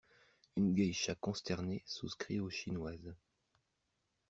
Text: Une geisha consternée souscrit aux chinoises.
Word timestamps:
Une 0.57 0.73
geisha 0.73 1.13
consternée 1.13 1.83
souscrit 1.85 2.39
aux 2.39 2.49
chinoises. 2.49 3.13